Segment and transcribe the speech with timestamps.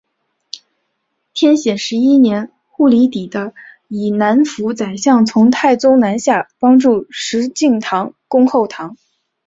[1.35, 3.29] 天显十一年鹘离底
[3.87, 8.97] 以南府宰相从太宗南下帮助石敬瑭攻后唐。